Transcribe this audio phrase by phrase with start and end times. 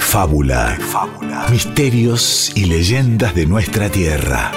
[0.00, 1.46] de fábula.
[1.50, 4.50] Misterios y leyendas de nuestra tierra.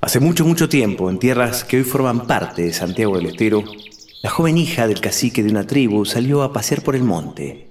[0.00, 3.62] Hace mucho, mucho tiempo, en tierras que hoy forman parte de Santiago del Estero,
[4.22, 7.70] la joven hija del cacique de una tribu salió a pasear por el monte,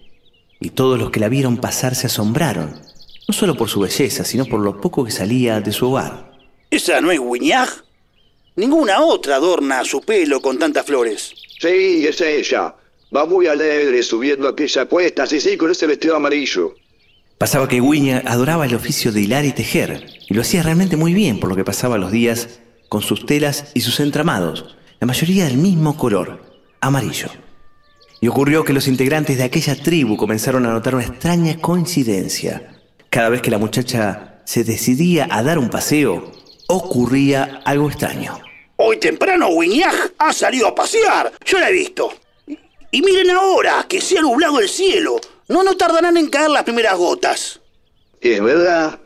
[0.59, 2.90] y todos los que la vieron pasar se asombraron,
[3.27, 6.31] no solo por su belleza, sino por lo poco que salía de su hogar.
[6.69, 7.69] ¿Esa no es Wiñaj?
[8.55, 11.33] Ninguna otra adorna su pelo con tantas flores.
[11.59, 12.75] Sí, es ella.
[13.15, 16.75] Va muy alegre subiendo aquella cuesta, sí, sí, con ese vestido amarillo.
[17.37, 21.13] Pasaba que Wiña adoraba el oficio de hilar y tejer, y lo hacía realmente muy
[21.13, 25.45] bien, por lo que pasaba los días con sus telas y sus entramados, la mayoría
[25.45, 26.39] del mismo color,
[26.81, 27.29] amarillo.
[28.19, 32.70] Y ocurrió que los integrantes de aquella tribu comenzaron a notar una extraña coincidencia.
[33.11, 36.31] Cada vez que la muchacha se decidía a dar un paseo,
[36.67, 38.39] ocurría algo extraño.
[38.77, 41.29] Hoy temprano Wiñaj ha salido a pasear.
[41.43, 42.13] Yo la he visto.
[42.89, 45.19] Y miren ahora, que se ha nublado el cielo.
[45.49, 47.59] No no tardarán en caer las primeras gotas.
[48.21, 48.97] Es verdad.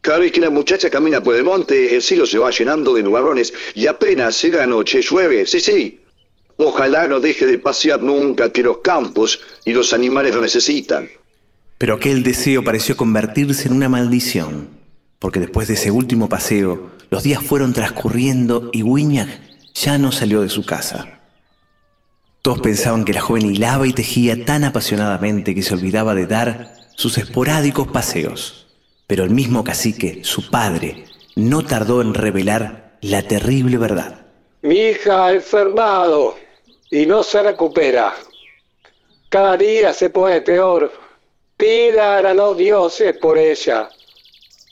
[0.00, 3.02] Cada vez que la muchacha camina por el monte, el cielo se va llenando de
[3.02, 5.44] nubarrones y apenas llega la noche, llueve.
[5.44, 6.00] Sí, sí.
[6.56, 11.10] Ojalá no deje de pasear nunca, que los campos y los animales lo necesitan.
[11.80, 14.68] Pero aquel deseo pareció convertirse en una maldición,
[15.18, 19.28] porque después de ese último paseo, los días fueron transcurriendo y Wiñag
[19.72, 21.20] ya no salió de su casa.
[22.42, 26.74] Todos pensaban que la joven hilaba y tejía tan apasionadamente que se olvidaba de dar
[26.96, 28.66] sus esporádicos paseos.
[29.06, 34.26] Pero el mismo cacique, su padre, no tardó en revelar la terrible verdad.
[34.60, 36.36] Mi hija ha enfermado
[36.90, 38.12] y no se recupera.
[39.30, 41.08] Cada día se pone peor.
[42.34, 43.90] Los dioses por ella.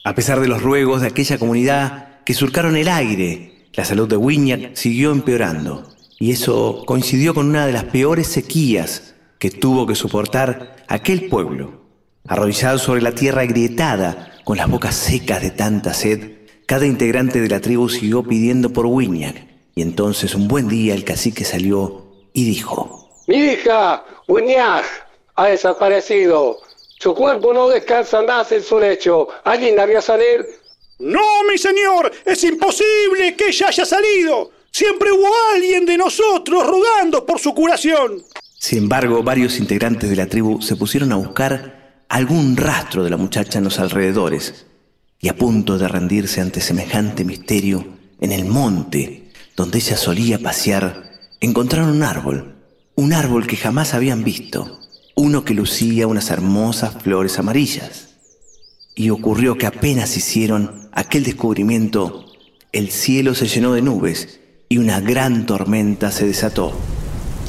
[0.04, 4.16] A pesar de los ruegos de aquella comunidad que surcaron el aire, la salud de
[4.16, 5.86] Wiñac siguió empeorando.
[6.18, 11.82] Y eso coincidió con una de las peores sequías que tuvo que soportar aquel pueblo.
[12.26, 17.48] Arrodillado sobre la tierra agrietada, con las bocas secas de tanta sed, cada integrante de
[17.48, 19.46] la tribu siguió pidiendo por Wiñac.
[19.74, 24.84] Y entonces un buen día el cacique salió y dijo, Mi hija, Wiñaj,
[25.36, 26.67] ha desaparecido.
[27.00, 29.28] Su cuerpo no descansa más en su lecho.
[29.44, 30.46] ¿Alguien la vio salir?
[30.98, 34.50] No, mi señor, es imposible que ella haya salido.
[34.72, 38.22] Siempre hubo alguien de nosotros rogando por su curación.
[38.58, 43.16] Sin embargo, varios integrantes de la tribu se pusieron a buscar algún rastro de la
[43.16, 44.66] muchacha en los alrededores
[45.20, 47.86] y a punto de rendirse ante semejante misterio,
[48.20, 51.10] en el monte donde ella solía pasear,
[51.40, 52.56] encontraron un árbol,
[52.94, 54.78] un árbol que jamás habían visto,
[55.18, 58.10] uno que lucía unas hermosas flores amarillas.
[58.94, 62.24] Y ocurrió que apenas hicieron aquel descubrimiento,
[62.70, 66.72] el cielo se llenó de nubes y una gran tormenta se desató.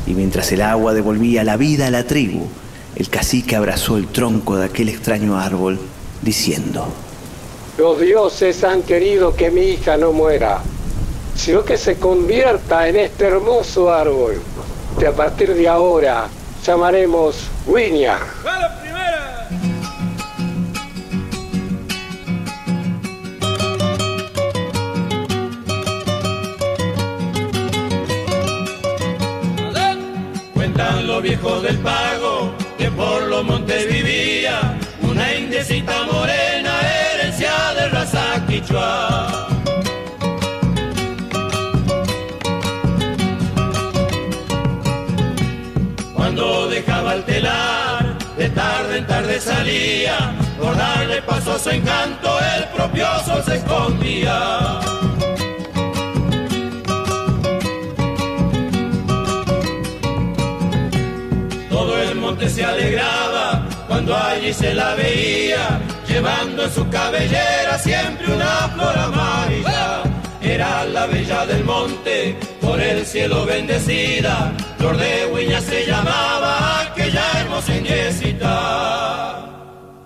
[0.07, 2.47] Y mientras el agua devolvía la vida a la tribu,
[2.95, 5.79] el cacique abrazó el tronco de aquel extraño árbol,
[6.23, 6.87] diciendo,
[7.77, 10.63] Los dioses han querido que mi hija no muera,
[11.35, 14.41] sino que se convierta en este hermoso árbol,
[14.97, 16.29] que a partir de ahora
[16.63, 18.19] llamaremos Wiña.
[30.53, 36.73] Cuentan los viejos del pago que por los montes vivía una indiecita morena,
[37.13, 39.58] herencia de raza quichua.
[49.29, 54.79] Tarde salía, por darle paso a su encanto, el propio sol se escondía.
[61.69, 68.33] Todo el monte se alegraba cuando allí se la veía, llevando en su cabellera siempre
[68.33, 70.03] una flor amarilla.
[70.41, 76.78] Era la bella del monte, por el cielo bendecida, Flor de Huiña se llamaba
[77.67, 79.45] indiecita.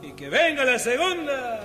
[0.02, 1.60] Y que venga la segunda.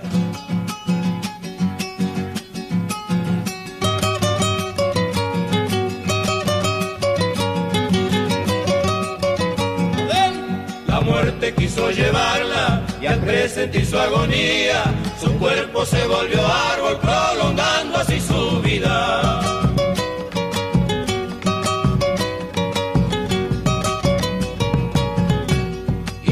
[10.87, 14.83] La muerte quiso llevarla y al presentir su agonía,
[15.19, 19.68] su cuerpo se volvió árbol prolongando así su vida.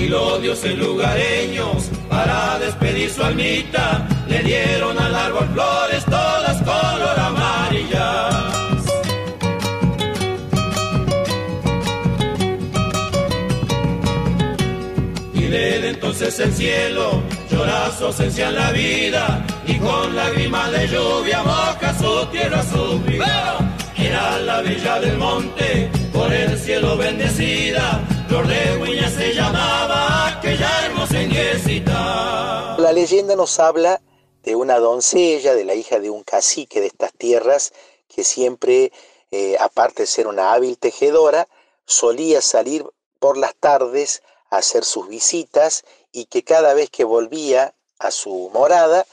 [0.06, 7.18] Y los dioses lugareños para despedir su almita le dieron al árbol flores todas color
[7.18, 8.28] amarilla.
[15.34, 15.44] Y
[15.86, 17.20] entonces el cielo
[17.50, 23.58] llora su ausencia en la vida y con lágrimas de lluvia moja su tierra sufrida.
[23.98, 28.00] Era la villa del monte, por el cielo bendecida,
[32.78, 34.00] La leyenda nos habla
[34.42, 37.72] de una doncella, de la hija de un cacique de estas tierras,
[38.08, 38.92] que siempre,
[39.30, 41.48] eh, aparte de ser una hábil tejedora,
[41.86, 42.84] solía salir
[43.18, 48.50] por las tardes a hacer sus visitas y que cada vez que volvía a su
[48.52, 49.06] morada,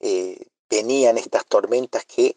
[0.00, 2.36] eh, venían estas tormentas que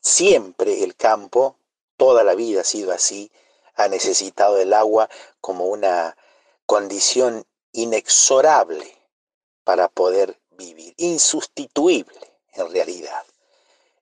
[0.00, 1.56] siempre el campo,
[1.96, 3.30] toda la vida ha sido así,
[3.74, 5.08] ha necesitado del agua
[5.40, 6.16] como una
[6.66, 8.96] condición inexorable
[9.64, 12.20] para poder vivir, insustituible
[12.52, 13.24] en realidad.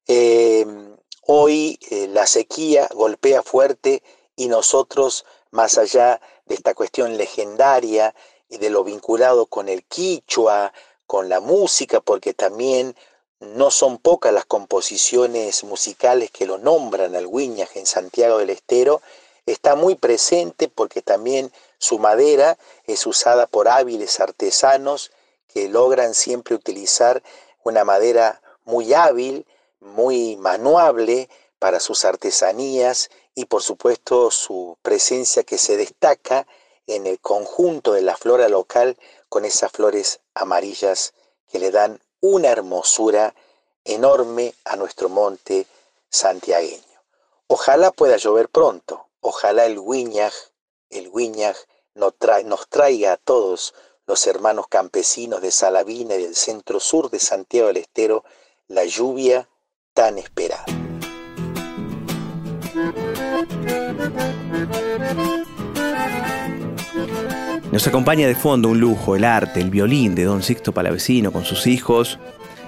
[0.06, 0.96] Em,
[1.26, 4.02] hoy eh, la sequía golpea fuerte
[4.36, 8.14] y nosotros, más allá de esta cuestión legendaria
[8.48, 10.72] y de lo vinculado con el quichua,
[11.06, 12.96] con la música, porque también
[13.40, 19.02] no son pocas las composiciones musicales que lo nombran al Guiñaj en Santiago del Estero,
[19.46, 25.10] está muy presente porque también su madera es usada por hábiles artesanos
[25.48, 27.22] que logran siempre utilizar
[27.64, 29.46] una madera muy hábil,
[29.80, 31.28] muy manuable
[31.58, 36.46] para sus artesanías y por supuesto su presencia que se destaca
[36.86, 38.96] en el conjunto de la flora local
[39.28, 41.14] con esas flores amarillas
[41.50, 43.34] que le dan una hermosura
[43.84, 45.66] enorme a nuestro monte
[46.08, 46.82] santiagueño.
[47.46, 50.34] Ojalá pueda llover pronto, ojalá el Guiñaj,
[50.90, 51.10] el
[51.94, 53.72] nos traiga a todos
[54.06, 58.24] los hermanos campesinos de Salavina y del centro sur de Santiago del Estero
[58.68, 59.48] la lluvia
[59.94, 60.66] tan esperada.
[67.70, 71.44] Nos acompaña de fondo un lujo, el arte, el violín de don Sixto Palavecino con
[71.44, 72.18] sus hijos,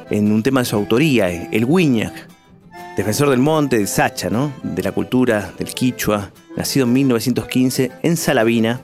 [0.09, 2.34] en un tema de su autoría, el Guiñac,
[2.97, 4.53] defensor del monte, de Sacha, ¿no?
[4.63, 8.81] de la cultura, del quichua, nacido en 1915 en Salavina,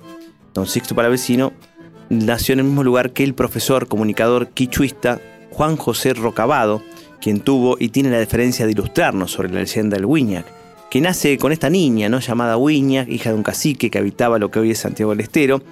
[0.52, 1.52] don Sixto Palavecino,
[2.08, 5.20] nació en el mismo lugar que el profesor comunicador quichuista
[5.52, 6.82] Juan José Rocabado,
[7.20, 10.46] quien tuvo y tiene la deferencia de ilustrarnos sobre la leyenda del Guiñac,
[10.90, 12.18] que nace con esta niña, ¿no?
[12.18, 15.62] llamada Huiña, hija de un cacique que habitaba lo que hoy es Santiago del Estero,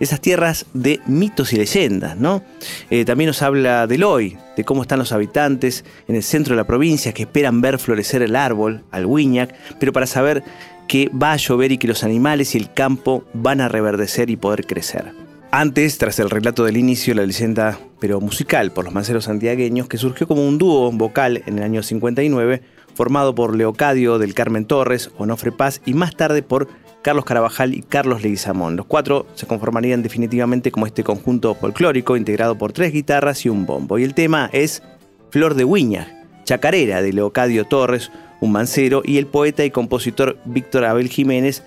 [0.00, 2.42] esas tierras de mitos y leyendas, ¿no?
[2.90, 6.62] Eh, también nos habla del hoy, de cómo están los habitantes en el centro de
[6.62, 10.42] la provincia que esperan ver florecer el árbol, al Huiñac, pero para saber
[10.88, 14.36] que va a llover y que los animales y el campo van a reverdecer y
[14.36, 15.12] poder crecer.
[15.50, 19.96] Antes, tras el relato del inicio, la leyenda, pero musical, por los manceros santiagueños, que
[19.96, 22.62] surgió como un dúo vocal en el año 59,
[22.94, 26.68] formado por Leocadio del Carmen Torres, Onofre Paz y más tarde por
[27.08, 28.76] Carlos Carabajal y Carlos Leguizamón.
[28.76, 33.64] Los cuatro se conformarían definitivamente como este conjunto folclórico integrado por tres guitarras y un
[33.64, 33.98] bombo.
[33.98, 34.82] Y el tema es
[35.30, 38.10] Flor de Huiña, chacarera de Leocadio Torres,
[38.42, 41.62] un mancero, y el poeta y compositor Víctor Abel Jiménez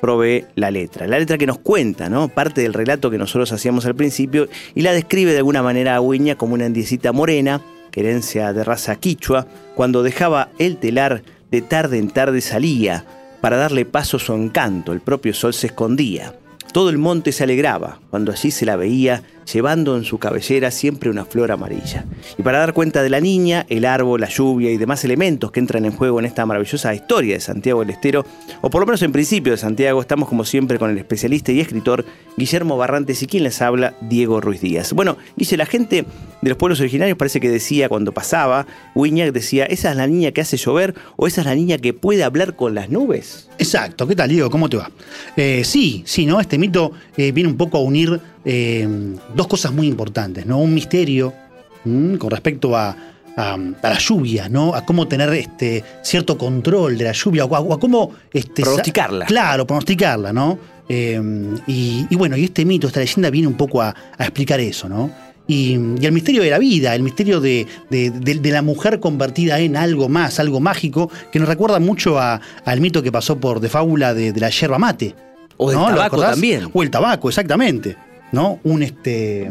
[0.00, 1.08] provee la letra.
[1.08, 2.28] La letra que nos cuenta, ¿no?
[2.28, 4.46] Parte del relato que nosotros hacíamos al principio
[4.76, 7.60] y la describe de alguna manera a Huiña como una andiecita morena
[7.92, 13.04] herencia de raza quichua, cuando dejaba el telar de tarde en tarde salía,
[13.46, 16.34] para darle paso a su encanto, el propio sol se escondía.
[16.72, 19.22] Todo el monte se alegraba cuando allí se la veía
[19.52, 22.04] llevando en su cabellera siempre una flor amarilla.
[22.36, 25.60] Y para dar cuenta de la niña, el árbol, la lluvia y demás elementos que
[25.60, 28.24] entran en juego en esta maravillosa historia de Santiago del Estero,
[28.60, 31.60] o por lo menos en principio de Santiago, estamos como siempre con el especialista y
[31.60, 32.04] escritor
[32.36, 34.92] Guillermo Barrantes y quien les habla, Diego Ruiz Díaz.
[34.92, 36.04] Bueno, dice la gente
[36.42, 40.32] de los pueblos originarios parece que decía cuando pasaba, Wiñac decía, ¿esa es la niña
[40.32, 43.48] que hace llover o esa es la niña que puede hablar con las nubes?
[43.58, 44.50] Exacto, ¿qué tal Diego?
[44.50, 44.90] ¿Cómo te va?
[45.36, 46.40] Eh, sí, sí, ¿no?
[46.40, 48.88] Este mito eh, viene un poco a unir eh,
[49.34, 50.58] dos cosas muy importantes, ¿no?
[50.58, 51.34] Un misterio
[51.82, 52.96] con respecto a,
[53.36, 54.74] la lluvia, ¿no?
[54.74, 58.12] A cómo tener este cierto control de la lluvia, o a, cómo...
[58.32, 59.26] Este, pronosticarla.
[59.26, 60.58] Claro, pronosticarla, ¿no?
[60.88, 61.20] Eh,
[61.66, 65.10] y, bueno, y este mito, esta leyenda viene un poco a, explicar eso, ¿no?
[65.46, 67.66] Y, el misterio de la vida, el misterio de,
[68.42, 73.12] la mujer convertida en algo más, algo mágico, que nos recuerda mucho al mito que
[73.12, 75.14] pasó por de fábula de, la yerba mate.
[75.58, 76.70] O el tabaco también.
[76.72, 77.96] O el tabaco, exactamente.
[78.32, 78.60] ¿No?
[78.64, 79.50] Un este.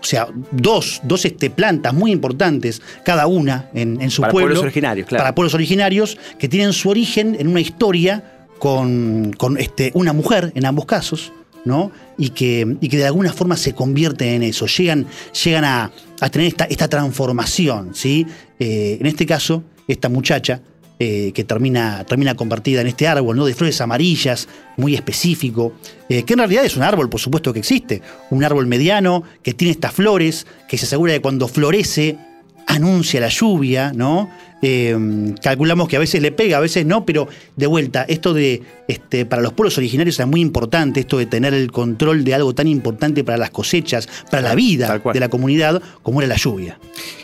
[0.00, 4.50] O sea, dos, dos este, plantas muy importantes, cada una en, en su para pueblo.
[4.50, 5.22] Pueblos originarios, claro.
[5.22, 10.52] Para pueblos originarios, que tienen su origen en una historia con, con este, una mujer,
[10.54, 11.32] en ambos casos,
[11.64, 11.90] ¿no?
[12.16, 15.06] Y que, y que de alguna forma se convierten en eso, llegan,
[15.44, 15.90] llegan a,
[16.20, 18.24] a tener esta, esta transformación, ¿sí?
[18.60, 20.60] Eh, en este caso, esta muchacha
[21.00, 23.46] eh, que termina, termina convertida en este árbol ¿no?
[23.46, 25.72] de flores amarillas, muy específico,
[26.08, 29.54] eh, que en realidad es un árbol, por supuesto que existe, un árbol mediano que
[29.54, 32.18] tiene estas flores, que se asegura de cuando florece
[32.68, 34.30] anuncia la lluvia, ¿no?
[34.60, 38.62] Eh, calculamos que a veces le pega, a veces no, pero de vuelta, esto de,
[38.88, 42.54] este, para los pueblos originarios es muy importante, esto de tener el control de algo
[42.54, 46.78] tan importante para las cosechas, para la vida de la comunidad, como era la lluvia.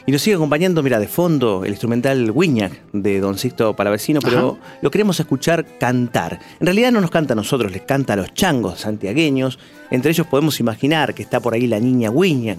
[0.06, 4.58] Y nos sigue acompañando, mira, de fondo, el instrumental Wiñac de Don Sixto Palavecino, pero
[4.80, 6.38] lo queremos escuchar cantar.
[6.60, 9.58] En realidad no nos canta a nosotros, les canta a los changos santiagueños.
[9.90, 12.58] Entre ellos podemos imaginar que está por ahí la niña Wiñac,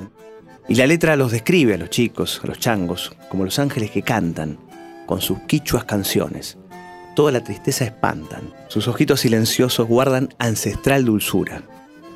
[0.68, 4.02] y la letra los describe a los chicos, a los changos, como los ángeles que
[4.02, 4.58] cantan,
[5.06, 6.58] con sus quichuas canciones.
[7.16, 11.64] Toda la tristeza espantan, sus ojitos silenciosos guardan ancestral dulzura,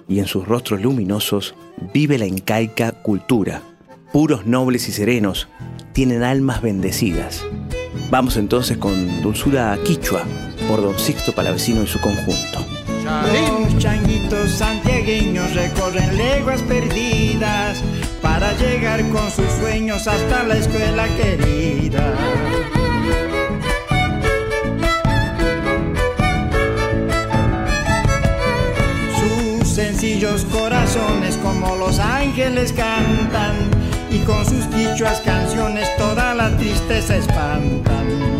[0.08, 1.54] y en sus rostros luminosos
[1.94, 3.62] vive la incaica cultura.
[4.12, 5.48] Puros, nobles y serenos,
[5.94, 7.46] tienen almas bendecidas.
[8.10, 10.24] Vamos entonces con Dulzura Quichua,
[10.68, 12.66] por Don Sixto Palavecino y su conjunto.
[13.04, 14.60] Los changuitos
[15.54, 17.84] recorren leguas perdidas
[18.40, 22.16] para llegar con sus sueños hasta la escuela querida.
[29.20, 33.56] Sus sencillos corazones como los ángeles cantan
[34.10, 38.39] y con sus quichuas canciones toda la tristeza espantan.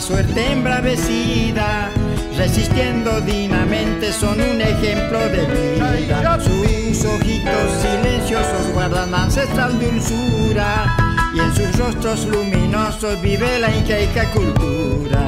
[0.00, 1.90] Suerte embravecida,
[2.36, 6.40] resistiendo dignamente son un ejemplo de vida.
[6.40, 10.96] Sus ojitos silenciosos guardan ancestral dulzura
[11.34, 15.20] y en sus rostros luminosos vive la incaica cultura.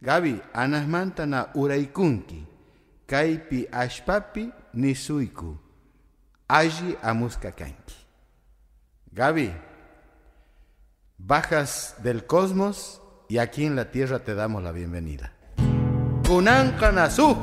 [0.00, 2.46] Gabi, anasmantana uraikunki,
[3.06, 5.58] kaipi ashpapi nisuiku,
[6.48, 7.94] aji amuskakanki.
[9.12, 9.50] Gabi,
[11.26, 15.32] bajas del cosmos y aquí en la tierra te damos la bienvenida.
[16.26, 17.38] Kunankanasu.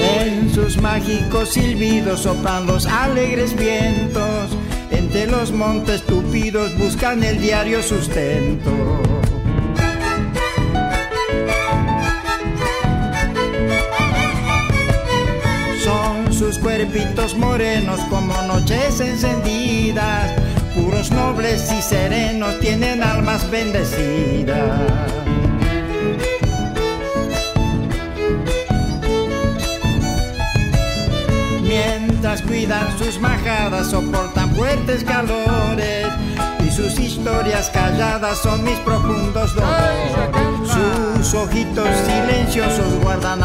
[0.00, 4.50] En sus mágicos silbidos soplan los alegres vientos,
[4.90, 9.07] entre los montes tupidos buscan el diario sustento.
[16.38, 20.30] Sus cuerpitos morenos como noches encendidas,
[20.72, 24.80] puros nobles y serenos tienen almas bendecidas.
[31.62, 36.06] Mientras cuidan sus majadas, soportan fuertes calores
[36.64, 40.12] y sus historias calladas son mis profundos dolores.
[40.62, 43.42] Sus ojitos silenciosos guardan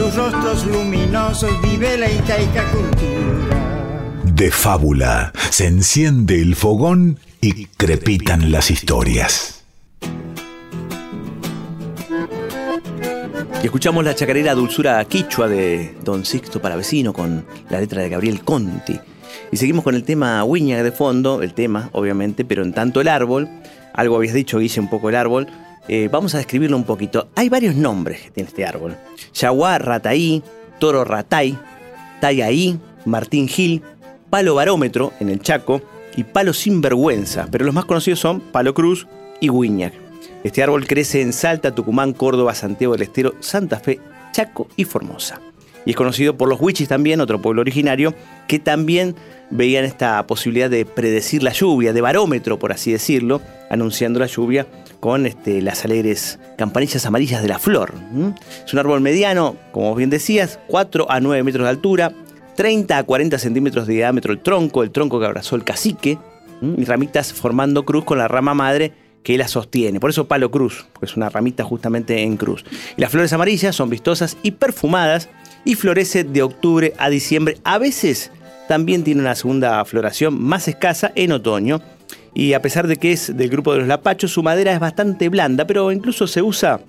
[0.00, 4.22] sus rostros luminosos vive la incaica cultura.
[4.24, 9.62] De fábula se enciende el fogón y crepitan las historias.
[13.62, 18.42] Y escuchamos la chacarera Dulzura Quichua de Don Sixto Palavecino con la letra de Gabriel
[18.42, 18.98] Conti.
[19.52, 23.08] Y seguimos con el tema Wiña de fondo, el tema, obviamente, pero en tanto el
[23.08, 23.50] árbol,
[23.92, 25.46] algo habías dicho, Guille, un poco el árbol,
[25.88, 27.28] eh, vamos a describirlo un poquito.
[27.34, 28.96] Hay varios nombres que tiene este árbol.
[29.34, 30.42] Yaguá Rataí,
[30.78, 31.58] Toro Ratay,
[32.20, 33.82] Tayaí, Martín Gil,
[34.28, 35.82] Palo Barómetro en el Chaco
[36.16, 39.06] y Palo Sinvergüenza, pero los más conocidos son Palo Cruz
[39.40, 39.92] y Wiñac.
[40.44, 44.00] Este árbol crece en Salta, Tucumán, Córdoba, Santiago del Estero, Santa Fe,
[44.32, 45.40] Chaco y Formosa.
[45.84, 48.14] Y es conocido por los huichis también, otro pueblo originario,
[48.46, 49.14] que también
[49.50, 54.66] veían esta posibilidad de predecir la lluvia, de barómetro, por así decirlo, anunciando la lluvia
[55.00, 57.94] con este, las alegres campanillas amarillas de la flor.
[58.64, 62.12] Es un árbol mediano, como bien decías, 4 a 9 metros de altura,
[62.56, 66.18] 30 a 40 centímetros de diámetro el tronco, el tronco que abrazó el cacique,
[66.62, 68.92] y ramitas formando cruz con la rama madre
[69.22, 70.00] que la sostiene.
[70.00, 72.64] Por eso palo cruz, porque es una ramita justamente en cruz.
[72.96, 75.28] Y las flores amarillas son vistosas y perfumadas
[75.64, 77.58] y florece de octubre a diciembre.
[77.64, 78.30] A veces
[78.68, 81.80] también tiene una segunda floración más escasa en otoño.
[82.34, 85.28] Y a pesar de que es del grupo de los lapachos, su madera es bastante
[85.28, 86.80] blanda, pero incluso se usa,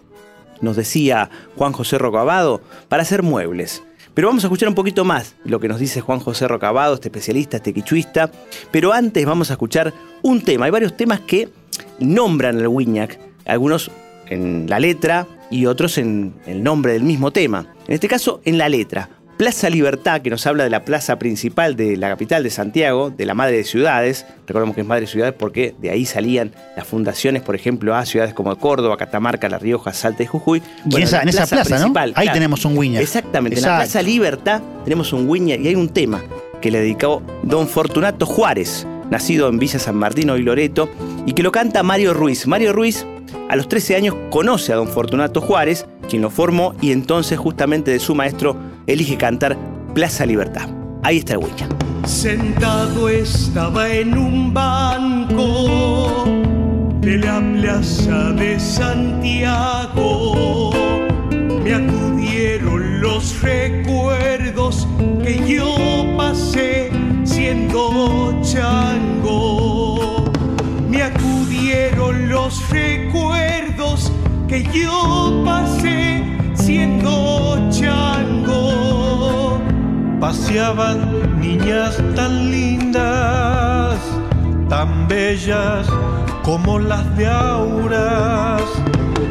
[0.62, 3.84] nos decía Juan José Rocabado, para hacer muebles.
[4.14, 7.08] Pero vamos a escuchar un poquito más lo que nos dice Juan José Rocabado, este
[7.08, 8.30] especialista, este quichuista.
[8.70, 10.66] Pero antes vamos a escuchar un tema.
[10.66, 11.50] Hay varios temas que
[12.00, 13.90] nombran al Wiñac, algunos
[14.28, 17.68] en la letra y otros en el nombre del mismo tema.
[17.88, 19.10] En este caso, en la letra.
[19.42, 23.26] Plaza Libertad, que nos habla de la plaza principal de la capital de Santiago, de
[23.26, 24.28] la madre de ciudades.
[24.46, 28.06] Recordemos que es madre de ciudades porque de ahí salían las fundaciones, por ejemplo, a
[28.06, 30.62] ciudades como Córdoba, Catamarca, La Rioja, Salta y Jujuy.
[30.88, 31.92] y en esa, plaza, ¿no?
[32.14, 33.02] Ahí tenemos un Wiña.
[33.02, 36.22] Exactamente, en la Plaza Libertad tenemos un Wiña y hay un tema
[36.62, 40.88] que le dedicó don Fortunato Juárez, nacido en Villa San Martino y Loreto,
[41.26, 42.46] y que lo canta Mario Ruiz.
[42.46, 43.08] Mario Ruiz
[43.50, 47.90] a los 13 años conoce a don Fortunato Juárez, quien lo formó, y entonces justamente
[47.90, 48.56] de su maestro
[48.88, 49.58] elige cantar
[49.94, 50.70] Plaza Libertad.
[51.04, 51.68] Ahí está el huella.
[52.06, 56.26] Sentado estaba en un banco
[57.02, 59.92] de la plaza de Santiago.
[61.64, 64.88] Me acudieron los recuerdos
[65.24, 65.76] que yo
[66.18, 66.92] pasé
[67.24, 70.26] siendo chango.
[70.90, 74.12] Me acudieron los recuerdos
[74.48, 76.24] que yo pasé
[76.56, 78.41] siendo chango.
[80.22, 83.98] Paseaban niñas tan lindas,
[84.70, 85.88] tan bellas
[86.44, 88.62] como las de Auras,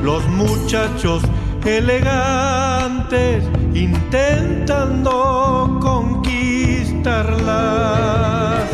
[0.03, 1.23] los muchachos
[1.65, 8.65] elegantes intentando conquistarlas.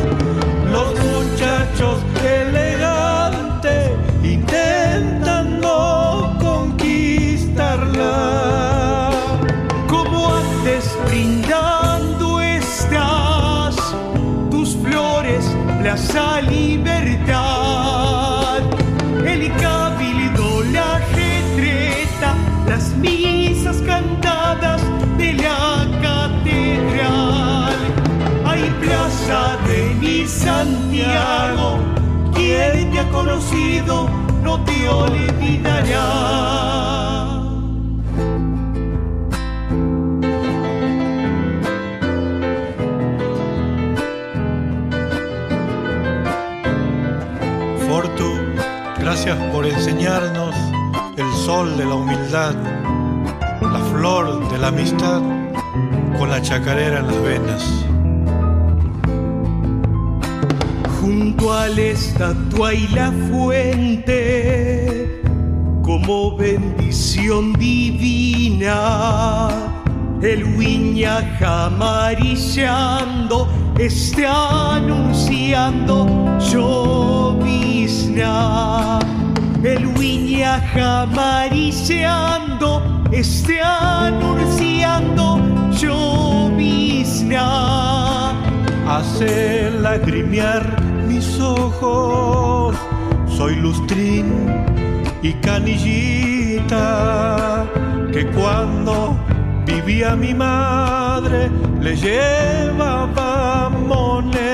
[0.73, 2.76] Los muchachos elegantes
[15.97, 17.79] plaza libertad.
[19.25, 22.35] El cabildo, la retreta,
[22.69, 24.83] las misas cantadas
[25.17, 27.77] de la catedral.
[28.45, 31.79] Hay plaza de mi Santiago,
[32.35, 34.11] quien te ha conocido
[34.43, 36.36] no te olvidará.
[49.27, 50.55] Gracias por enseñarnos
[51.17, 52.55] el sol de la humildad,
[53.61, 55.21] la flor de la amistad,
[56.17, 57.65] con la chacarera en las venas.
[61.01, 65.23] junto a la estatua y la fuente,
[65.83, 69.49] como bendición divina,
[70.21, 76.07] el viñaja amarillando está anunciando
[78.17, 85.39] El viñaja amarillando está anunciando
[85.73, 87.43] llovizna
[88.89, 92.75] hace lagrimear mis ojos.
[93.29, 94.47] Soy lustrín
[95.21, 96.77] y canillita
[98.15, 99.15] que cuando
[99.67, 101.51] vivía mi madre
[101.83, 104.47] le llevaba moneditas.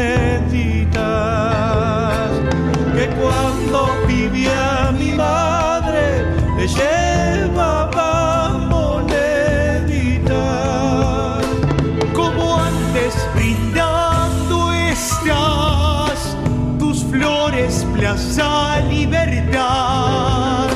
[3.03, 6.25] Que cuando vivía mi madre
[6.57, 10.31] le llevaba moneditas.
[12.15, 16.37] como antes brindando estás
[16.79, 20.69] tus flores plaza libertad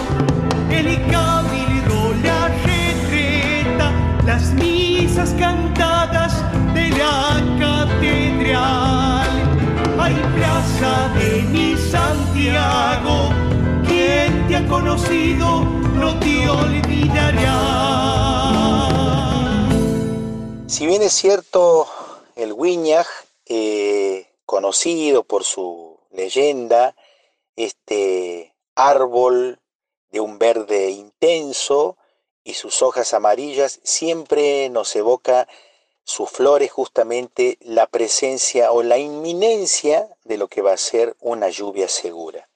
[0.69, 3.93] el cabildo la retreta
[4.25, 6.43] las misas cantadas
[6.75, 9.31] de la catedral
[10.01, 11.36] hay plaza de
[20.76, 21.88] Si bien es cierto,
[22.35, 23.07] el Wiñaj,
[23.46, 26.94] eh, conocido por su leyenda,
[27.57, 29.59] este árbol
[30.11, 31.96] de un verde intenso
[32.44, 35.48] y sus hojas amarillas, siempre nos evoca
[36.05, 41.48] sus flores justamente la presencia o la inminencia de lo que va a ser una
[41.48, 42.48] lluvia segura.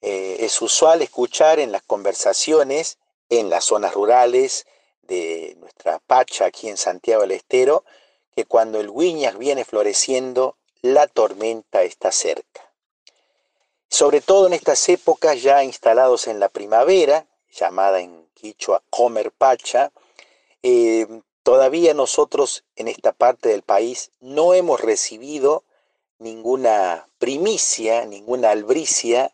[0.00, 4.66] Eh, es usual escuchar en las conversaciones en las zonas rurales
[5.02, 7.84] de nuestra Pacha aquí en Santiago del Estero,
[8.34, 12.72] que cuando el Wiñas viene floreciendo, la tormenta está cerca.
[13.88, 19.90] Sobre todo en estas épocas ya instalados en la primavera, llamada en quichua Comer Pacha,
[20.62, 21.06] eh,
[21.42, 25.64] todavía nosotros en esta parte del país no hemos recibido
[26.18, 29.32] ninguna primicia, ninguna albricia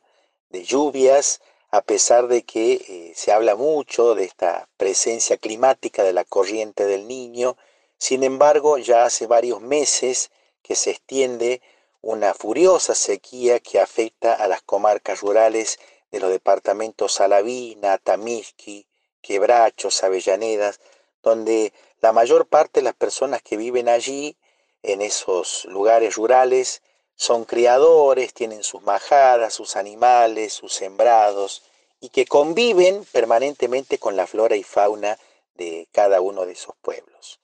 [0.54, 6.12] de lluvias, a pesar de que eh, se habla mucho de esta presencia climática de
[6.12, 7.56] la corriente del niño.
[7.98, 10.30] Sin embargo, ya hace varios meses
[10.62, 11.60] que se extiende
[12.02, 15.80] una furiosa sequía que afecta a las comarcas rurales
[16.12, 18.86] de los departamentos Salavina, Tamisqui,
[19.22, 20.78] quebrachos, avellanedas,
[21.24, 24.36] donde la mayor parte de las personas que viven allí,
[24.84, 26.82] en esos lugares rurales,
[27.16, 31.62] son criadores, tienen sus majadas, sus animales, sus sembrados,
[32.00, 35.18] y que conviven permanentemente con la flora y fauna
[35.54, 37.40] de cada uno de esos pueblos.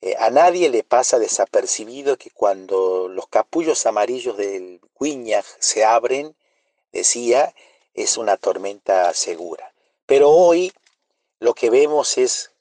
[0.00, 6.36] Eh, a nadie le pasa desapercibido que cuando los capullos amarillos del Guiñaj se abren,
[6.92, 7.52] decía,
[7.94, 9.72] es una tormenta segura.
[10.06, 10.72] Pero hoy
[11.40, 12.52] lo que vemos es,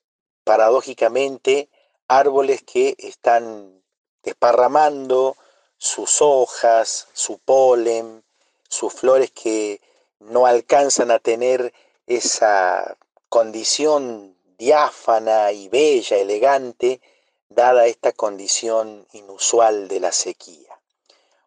[0.44, 1.70] paradójicamente,
[2.08, 3.84] árboles que están
[4.24, 5.38] desparramando
[5.78, 8.24] sus hojas, su polen,
[8.70, 9.82] sus flores que
[10.20, 11.74] no alcanzan a tener
[12.06, 12.98] esa
[13.30, 17.02] condición diáfana y bella, elegante,
[17.50, 20.80] dada esta condición inusual de la sequía.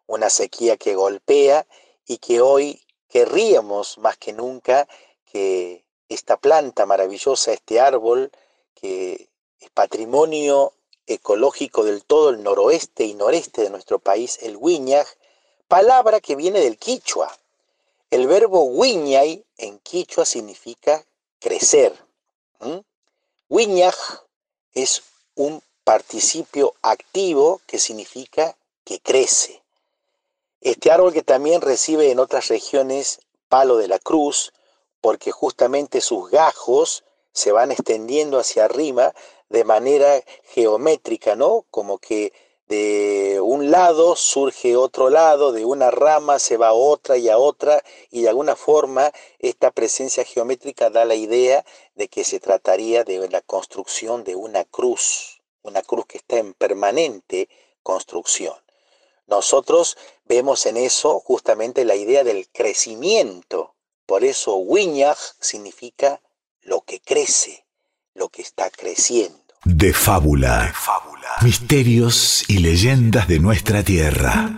[0.07, 1.65] Una sequía que golpea
[2.05, 4.87] y que hoy querríamos más que nunca
[5.25, 8.31] que esta planta maravillosa, este árbol,
[8.73, 10.73] que es patrimonio
[11.07, 15.07] ecológico del todo el noroeste y noreste de nuestro país, el Wiñaj,
[15.67, 17.31] palabra que viene del quichua.
[18.09, 21.05] El verbo wiñay en quichua significa
[21.39, 21.93] crecer.
[23.47, 23.95] Wiñaj
[24.73, 25.03] es
[25.35, 29.63] un participio activo que significa que crece.
[30.59, 34.53] Este árbol que también recibe en otras regiones palo de la cruz,
[34.99, 39.13] porque justamente sus gajos se van extendiendo hacia arriba
[39.51, 41.65] de manera geométrica, ¿no?
[41.69, 42.33] Como que
[42.67, 47.37] de un lado surge otro lado, de una rama se va a otra y a
[47.37, 53.03] otra, y de alguna forma esta presencia geométrica da la idea de que se trataría
[53.03, 57.49] de la construcción de una cruz, una cruz que está en permanente
[57.83, 58.55] construcción.
[59.27, 63.75] Nosotros vemos en eso justamente la idea del crecimiento.
[64.05, 66.21] Por eso Wiñaj significa
[66.61, 67.65] lo que crece,
[68.13, 69.40] lo que está creciendo.
[69.63, 70.73] De fábula.
[71.43, 74.49] Misterios y leyendas de nuestra tierra.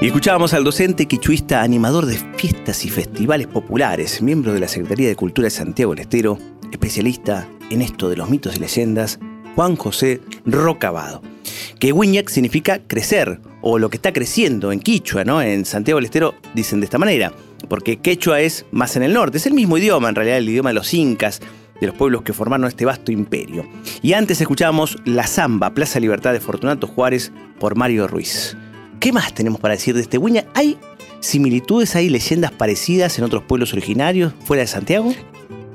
[0.00, 5.08] Y escuchábamos al docente quichuista, animador de fiestas y festivales populares, miembro de la Secretaría
[5.08, 6.38] de Cultura de Santiago del Estero,
[6.70, 9.18] especialista en esto de los mitos y leyendas,
[9.56, 11.33] Juan José Rocabado.
[11.78, 15.42] Que Wiñac significa crecer, o lo que está creciendo en quichua, ¿no?
[15.42, 17.32] En Santiago del Estero dicen de esta manera,
[17.68, 20.70] porque quechua es más en el norte, es el mismo idioma, en realidad el idioma
[20.70, 21.40] de los incas,
[21.80, 23.66] de los pueblos que formaron este vasto imperio.
[24.02, 28.56] Y antes escuchábamos La Zamba, Plaza Libertad de Fortunato Juárez, por Mario Ruiz.
[29.00, 30.46] ¿Qué más tenemos para decir de este Wiñac?
[30.54, 30.78] ¿Hay
[31.20, 35.12] similitudes, hay leyendas parecidas en otros pueblos originarios fuera de Santiago?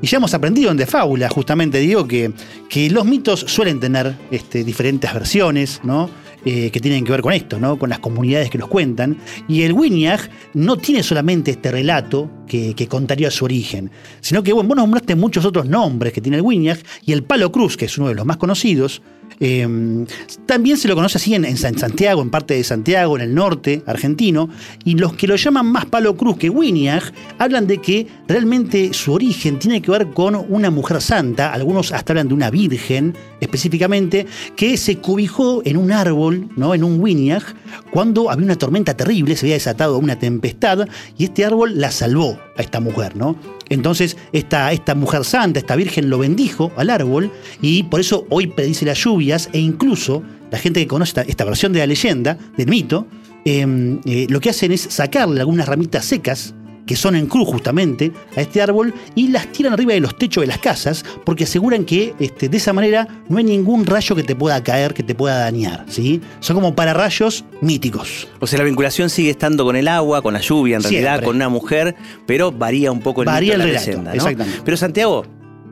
[0.02, 2.32] Y ya hemos aprendido en De Fábula, justamente digo, que,
[2.70, 6.10] que los mitos suelen tener este, diferentes versiones, ¿no?
[6.46, 7.78] Eh, que tienen que ver con esto, ¿no?
[7.78, 9.18] con las comunidades que los cuentan.
[9.50, 14.68] Y el Winyag no tiene solamente este relato que, contaría su origen, sino que bueno,
[14.68, 17.98] vos nombraste muchos otros nombres que tiene el Winyag y el Palo Cruz, que es
[17.98, 19.02] uno de los más conocidos,
[19.40, 20.06] Em,
[20.46, 24.50] también se lo conoce así en, Santiago, en parte de Santiago, en el norte argentino,
[24.84, 27.04] y los que lo llaman más Palo Cruz que Winiag
[27.38, 32.14] hablan de que realmente su origen tiene que ver con una mujer santa, algunos hasta
[32.14, 36.74] hablan de una virgen específicamente, que se cobijó en un árbol, ¿no?
[36.74, 37.44] en un Winiag,
[37.92, 42.39] cuando había una tormenta terrible, se había desatado una tempestad, y este árbol la salvó
[42.58, 43.36] a esta mujer, ¿no?
[43.70, 48.48] Entonces, esta, esta mujer santa, esta virgen lo bendijo al árbol y por eso hoy
[48.48, 52.68] predice las lluvias e incluso la gente que conoce esta, versión de la leyenda, del
[52.68, 53.08] mito,
[53.46, 56.56] em, eh, lo que hacen es sacarle algunas ramitas secas
[56.90, 60.42] que son en cruz justamente a este árbol y las tiran arriba de los techos
[60.42, 64.24] de las casas porque aseguran que este, de esa manera no hay ningún rayo que
[64.24, 65.86] te pueda caer, que te pueda dañar.
[65.88, 66.20] ¿sí?
[66.40, 68.28] Son como para rayos míticos.
[68.40, 71.36] O sea, la vinculación sigue estando con el agua, con la lluvia, en realidad, con
[71.36, 74.62] una mujer, pero varía un poco el varía el relato, Exactamente.
[74.66, 75.28] Pero Santiago,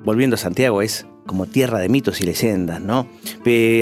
[0.05, 3.07] volviendo a Santiago, es como tierra de mitos y leyendas, ¿no?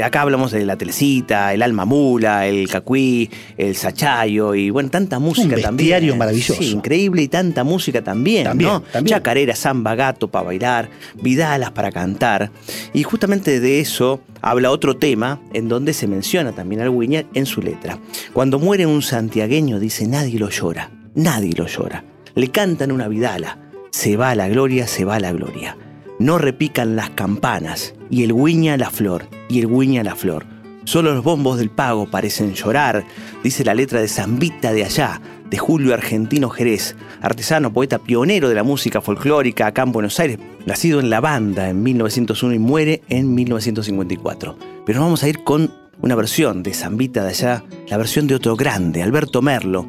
[0.03, 5.19] acá hablamos de la telecita, el alma mula, el cacuí, el sachayo y bueno, tanta
[5.19, 6.17] música Un también.
[6.17, 6.61] maravilloso.
[6.61, 8.83] Sí, increíble y tanta música también, también ¿no?
[9.03, 10.89] Chacarera, samba, gato para bailar,
[11.21, 12.51] vidalas para cantar.
[12.93, 17.45] Y justamente de eso habla otro tema en donde se menciona también al Wiñac en
[17.45, 17.97] su letra.
[18.33, 22.03] Cuando muere un santiagueño dice nadie lo llora, nadie lo llora.
[22.35, 23.59] Le cantan una vidala,
[23.91, 25.77] se va a la gloria, se va a la gloria.
[26.17, 30.45] No repican las campanas, y el guiña la flor, y el guiña la flor.
[30.85, 33.03] Solo los bombos del pago parecen llorar,
[33.43, 38.55] dice la letra de Zambita de allá, de Julio Argentino Jerez, artesano, poeta pionero de
[38.55, 43.01] la música folclórica acá en Buenos Aires, nacido en La Banda en 1901 y muere
[43.09, 44.57] en 1954.
[44.85, 48.55] Pero vamos a ir con una versión de Zambita de allá, la versión de otro
[48.55, 49.85] grande, Alberto Merlo,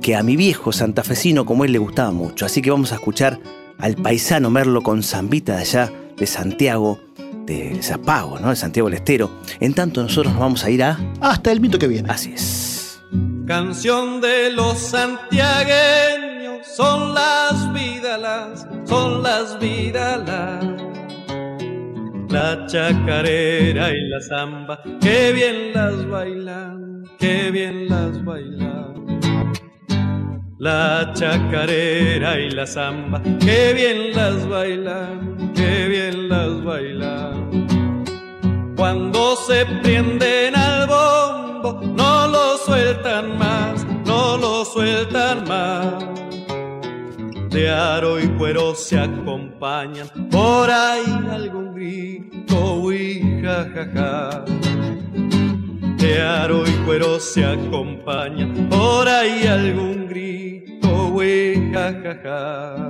[0.00, 2.46] que a mi viejo santafesino como él le gustaba mucho.
[2.46, 3.40] Así que vamos a escuchar
[3.78, 7.00] al paisano Merlo con Zambita de allá, de Santiago,
[7.46, 8.50] de Zapago, ¿no?
[8.50, 9.30] De Santiago del Estero.
[9.60, 10.98] En tanto nosotros nos vamos a ir a...
[11.20, 12.10] Hasta el mito que viene.
[12.10, 13.00] Así es.
[13.46, 20.64] Canción de los santiagueños, son las vidalas, son las vidalas.
[22.30, 29.13] La chacarera y la zamba, qué bien las bailan, qué bien las bailan.
[30.64, 37.66] La chacarera y la zamba, qué bien las bailan, qué bien las bailan.
[38.74, 46.02] Cuando se prenden al bombo, no lo sueltan más, no lo sueltan más.
[47.50, 54.44] De aro y cuero se acompañan, por ahí algún grito, uy, ja, ja, ja.
[55.98, 60.43] De aro y cuero se acompañan, por ahí algún grito,
[60.94, 62.88] uy, ja, ja, ja.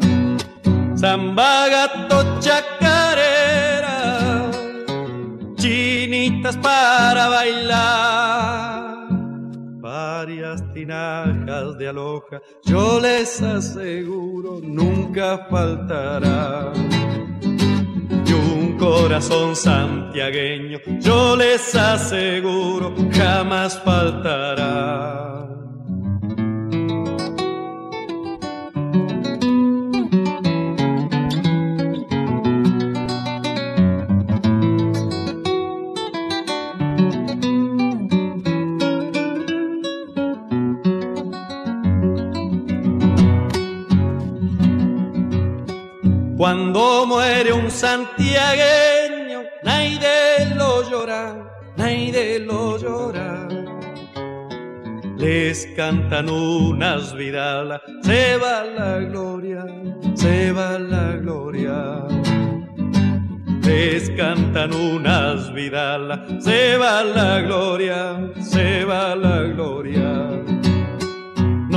[0.95, 3.97] Samba, gato, chacarera,
[5.57, 9.09] chinitas para bailar.
[9.81, 16.73] Varias tinajas de aloja, yo les aseguro, nunca faltará.
[18.27, 25.35] Y un corazón santiagueño, yo les aseguro, jamás faltará.
[46.45, 51.35] Cuando muere un santiagueño, nadie lo llora,
[51.75, 53.49] nadie lo llora.
[55.17, 59.65] Les cantan unas vidalas, se va la gloria,
[60.13, 62.07] se va la gloria.
[63.63, 70.64] Les cantan unas vidalas, se va la gloria, se va la gloria.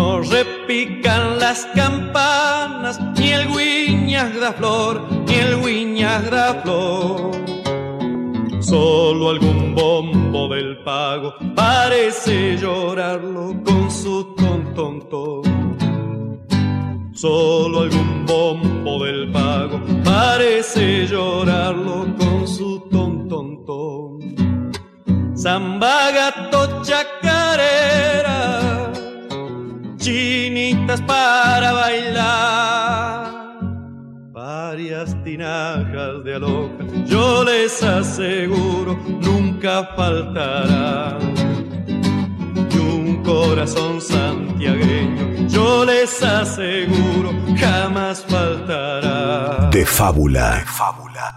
[0.08, 4.94] No repican las campanas, ni el guiñas da flor,
[5.28, 7.32] ni el guiñas da flor.
[8.62, 16.48] Solo algún bombo del pago parece llorarlo con su ton ton ton.
[17.14, 25.36] Solo algún bombo del pago parece llorarlo con su ton ton ton.
[25.36, 28.37] Samba gato chacarera
[30.08, 33.32] chinitas para bailar.
[34.32, 41.18] Varias tinajas de aloja, yo les aseguro, nunca faltará.
[42.72, 49.70] Y un corazón santiagueño, yo les aseguro, jamás faltará.
[49.72, 50.60] De fábula.
[50.60, 51.37] De fábula.